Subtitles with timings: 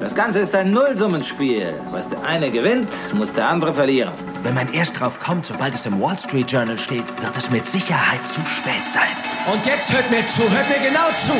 [0.00, 1.74] Das Ganze ist ein Nullsummenspiel.
[1.90, 4.12] Was der eine gewinnt, muss der andere verlieren.
[4.44, 7.66] Wenn man erst drauf kommt, sobald es im Wall Street Journal steht, wird es mit
[7.66, 9.08] Sicherheit zu spät sein.
[9.52, 11.32] Und jetzt hört mir zu, hört mir genau zu.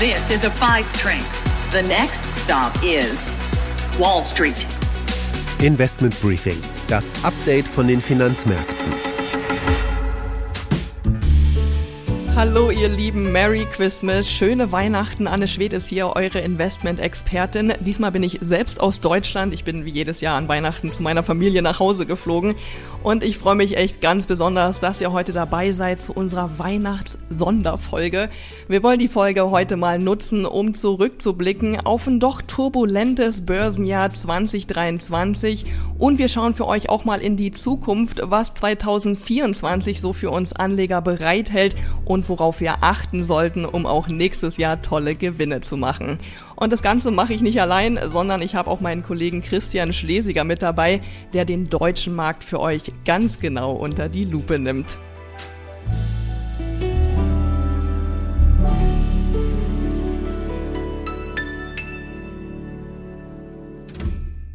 [0.00, 1.22] This is a five train.
[1.70, 3.12] The next stop is
[3.98, 4.66] Wall Street.
[5.60, 6.58] Investment Briefing,
[6.88, 9.17] das Update von den Finanzmärkten.
[12.38, 15.26] Hallo ihr Lieben, Merry Christmas, schöne Weihnachten.
[15.26, 17.72] Anne Schwed ist hier, eure Investment-Expertin.
[17.80, 19.52] Diesmal bin ich selbst aus Deutschland.
[19.52, 22.54] Ich bin wie jedes Jahr an Weihnachten zu meiner Familie nach Hause geflogen.
[23.02, 28.28] Und ich freue mich echt ganz besonders, dass ihr heute dabei seid zu unserer Weihnachts-Sonderfolge.
[28.68, 35.66] Wir wollen die Folge heute mal nutzen, um zurückzublicken auf ein doch turbulentes Börsenjahr 2023.
[35.98, 40.52] Und wir schauen für euch auch mal in die Zukunft, was 2024 so für uns
[40.52, 46.18] Anleger bereithält und worauf wir achten sollten, um auch nächstes Jahr tolle Gewinne zu machen.
[46.56, 50.44] Und das Ganze mache ich nicht allein, sondern ich habe auch meinen Kollegen Christian Schlesiger
[50.44, 51.00] mit dabei,
[51.32, 54.98] der den deutschen Markt für euch ganz genau unter die Lupe nimmt.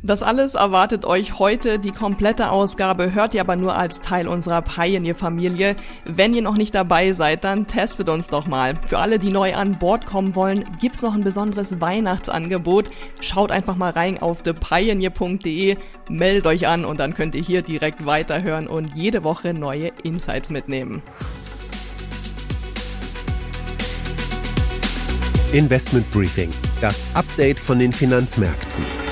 [0.06, 1.80] Das alles erwartet euch heute.
[1.80, 5.78] Die komplette Ausgabe hört ihr aber nur als Teil unserer Pioneer-Familie.
[6.04, 8.78] Wenn ihr noch nicht dabei seid, dann testet uns doch mal.
[8.86, 12.92] Für alle, die neu an Bord kommen wollen, gibt's noch ein besonderes Weihnachtsangebot.
[13.22, 15.78] Schaut einfach mal rein auf thepioneer.de,
[16.10, 20.50] meldet euch an und dann könnt ihr hier direkt weiterhören und jede Woche neue Insights
[20.50, 21.02] mitnehmen.
[25.54, 26.50] Investment Briefing,
[26.82, 29.03] das Update von den Finanzmärkten.